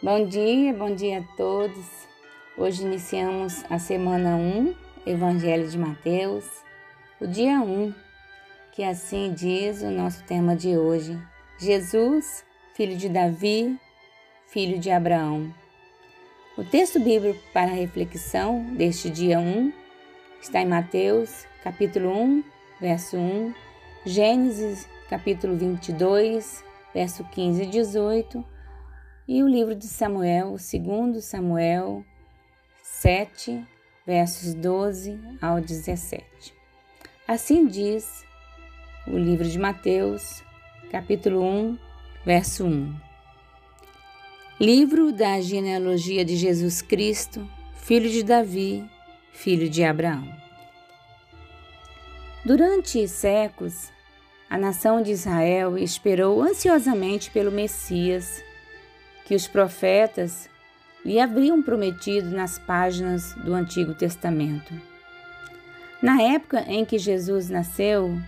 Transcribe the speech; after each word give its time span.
Bom 0.00 0.26
dia, 0.26 0.72
bom 0.72 0.94
dia 0.94 1.18
a 1.18 1.36
todos. 1.36 1.84
Hoje 2.56 2.84
iniciamos 2.84 3.64
a 3.68 3.80
semana 3.80 4.36
1, 4.36 4.72
Evangelho 5.04 5.68
de 5.68 5.76
Mateus, 5.76 6.44
o 7.20 7.26
dia 7.26 7.60
1, 7.60 7.92
que 8.70 8.84
assim 8.84 9.32
diz 9.32 9.82
o 9.82 9.90
nosso 9.90 10.22
tema 10.22 10.54
de 10.54 10.78
hoje: 10.78 11.20
Jesus, 11.58 12.44
filho 12.74 12.96
de 12.96 13.08
Davi, 13.08 13.76
filho 14.46 14.78
de 14.78 14.88
Abraão. 14.88 15.52
O 16.56 16.62
texto 16.62 17.00
bíblico 17.00 17.40
para 17.52 17.66
reflexão 17.66 18.72
deste 18.76 19.10
dia 19.10 19.40
1 19.40 19.72
está 20.40 20.60
em 20.60 20.66
Mateus, 20.66 21.44
capítulo 21.64 22.16
1, 22.16 22.44
verso 22.80 23.16
1, 23.16 23.52
Gênesis, 24.06 24.88
capítulo 25.10 25.56
22, 25.56 26.64
verso 26.94 27.24
15 27.24 27.64
e 27.64 27.66
18 27.66 28.57
e 29.28 29.42
o 29.42 29.46
livro 29.46 29.74
de 29.74 29.84
Samuel, 29.84 30.56
segundo 30.56 31.20
Samuel 31.20 32.02
7, 32.82 33.62
versos 34.06 34.54
12 34.54 35.20
ao 35.42 35.60
17. 35.60 36.24
Assim 37.26 37.66
diz 37.66 38.24
o 39.06 39.18
livro 39.18 39.46
de 39.46 39.58
Mateus, 39.58 40.42
capítulo 40.90 41.44
1, 41.44 41.78
verso 42.24 42.64
1. 42.64 42.96
Livro 44.58 45.12
da 45.12 45.42
genealogia 45.42 46.24
de 46.24 46.34
Jesus 46.34 46.80
Cristo, 46.80 47.46
filho 47.74 48.08
de 48.08 48.22
Davi, 48.22 48.82
filho 49.30 49.68
de 49.68 49.84
Abraão. 49.84 50.26
Durante 52.46 53.06
séculos, 53.06 53.92
a 54.48 54.56
nação 54.56 55.02
de 55.02 55.10
Israel 55.10 55.76
esperou 55.76 56.40
ansiosamente 56.40 57.30
pelo 57.30 57.52
Messias 57.52 58.47
que 59.28 59.34
os 59.34 59.46
profetas 59.46 60.48
lhe 61.04 61.20
haviam 61.20 61.62
prometido 61.62 62.30
nas 62.30 62.58
páginas 62.58 63.34
do 63.34 63.52
Antigo 63.52 63.92
Testamento. 63.92 64.72
Na 66.02 66.22
época 66.22 66.62
em 66.62 66.82
que 66.82 66.98
Jesus 66.98 67.50
nasceu, 67.50 68.18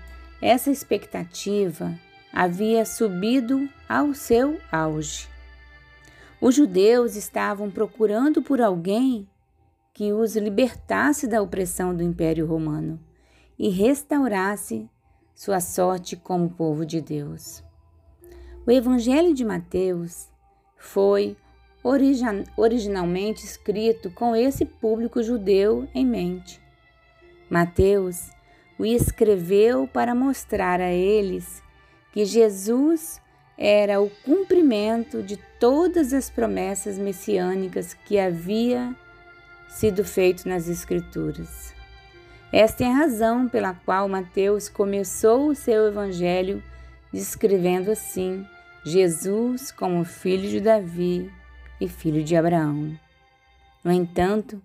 essa 0.42 0.70
expectativa 0.70 1.98
havia 2.30 2.84
subido 2.84 3.66
ao 3.88 4.12
seu 4.12 4.60
auge. 4.70 5.26
Os 6.38 6.54
judeus 6.54 7.16
estavam 7.16 7.70
procurando 7.70 8.42
por 8.42 8.60
alguém 8.60 9.26
que 9.94 10.12
os 10.12 10.36
libertasse 10.36 11.26
da 11.26 11.40
opressão 11.40 11.96
do 11.96 12.02
Império 12.02 12.46
Romano 12.46 13.00
e 13.58 13.70
restaurasse 13.70 14.86
sua 15.34 15.60
sorte 15.60 16.14
como 16.14 16.50
povo 16.50 16.84
de 16.84 17.00
Deus. 17.00 17.64
O 18.66 18.70
Evangelho 18.70 19.32
de 19.32 19.46
Mateus 19.46 20.28
foi 20.80 21.36
originalmente 22.56 23.44
escrito 23.44 24.10
com 24.10 24.34
esse 24.34 24.64
público 24.64 25.22
judeu 25.22 25.86
em 25.94 26.04
mente. 26.04 26.60
Mateus 27.48 28.30
o 28.78 28.84
escreveu 28.84 29.86
para 29.86 30.14
mostrar 30.14 30.80
a 30.80 30.90
eles 30.90 31.62
que 32.12 32.24
Jesus 32.24 33.20
era 33.56 34.00
o 34.00 34.08
cumprimento 34.24 35.22
de 35.22 35.36
todas 35.58 36.14
as 36.14 36.30
promessas 36.30 36.98
messiânicas 36.98 37.92
que 37.92 38.18
havia 38.18 38.96
sido 39.68 40.02
feito 40.02 40.48
nas 40.48 40.66
Escrituras. 40.66 41.74
Esta 42.50 42.84
é 42.84 42.86
a 42.88 42.94
razão 42.94 43.48
pela 43.48 43.74
qual 43.74 44.08
Mateus 44.08 44.68
começou 44.68 45.48
o 45.48 45.54
seu 45.54 45.86
evangelho 45.86 46.62
descrevendo 47.12 47.90
assim 47.90 48.44
Jesus 48.84 49.70
como 49.70 50.04
filho 50.04 50.48
de 50.48 50.58
Davi 50.58 51.30
e 51.78 51.86
filho 51.86 52.24
de 52.24 52.34
Abraão. 52.34 52.98
No 53.84 53.92
entanto, 53.92 54.60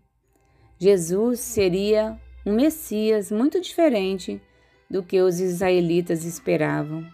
Jesus 0.80 1.41
seria 1.41 2.17
um 2.45 2.53
Messias 2.53 3.30
muito 3.30 3.59
diferente 3.59 4.41
do 4.89 5.03
que 5.03 5.19
os 5.22 5.41
israelitas 5.41 6.23
esperavam. 6.23 7.06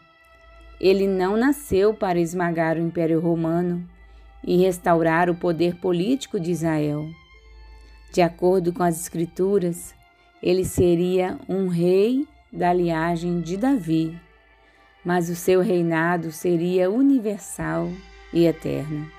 Ele 0.80 1.08
não 1.08 1.36
nasceu 1.36 1.92
para 1.92 2.20
esmagar 2.20 2.78
o 2.78 2.82
Império 2.82 3.20
Romano 3.20 3.88
e 4.44 4.58
restaurar 4.58 5.28
o 5.28 5.36
poder 5.36 5.78
político 5.78 6.40
de 6.40 6.52
Israel. 6.52 7.10
De 8.14 8.22
acordo 8.22 8.72
com 8.72 8.84
as 8.84 9.02
Escrituras, 9.02 9.96
ele 10.42 10.66
seria 10.66 11.40
um 11.50 11.68
rei 11.68 12.28
da 12.54 12.72
linhagem 12.72 13.42
de 13.42 13.58
Davi 13.58 14.20
mas 15.04 15.30
o 15.30 15.36
seu 15.36 15.62
reinado 15.62 16.32
seria 16.32 16.90
universal 16.90 17.92
e 18.34 18.46
eterno. 18.46 19.10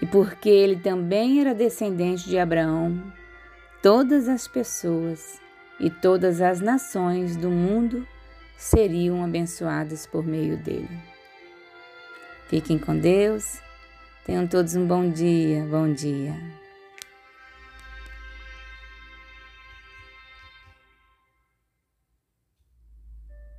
E 0.00 0.06
porque 0.06 0.48
ele 0.48 0.76
também 0.76 1.40
era 1.40 1.54
descendente 1.54 2.28
de 2.28 2.38
Abraão, 2.38 3.02
todas 3.82 4.28
as 4.28 4.46
pessoas 4.46 5.40
e 5.80 5.90
todas 5.90 6.40
as 6.40 6.60
nações 6.60 7.36
do 7.36 7.50
mundo 7.50 8.06
seriam 8.56 9.24
abençoadas 9.24 10.06
por 10.06 10.24
meio 10.24 10.56
dele. 10.56 10.98
Fiquem 12.48 12.78
com 12.78 12.96
Deus. 12.96 13.60
Tenham 14.24 14.46
todos 14.46 14.74
um 14.74 14.86
bom 14.86 15.10
dia, 15.10 15.64
bom 15.70 15.92
dia. 15.92 16.57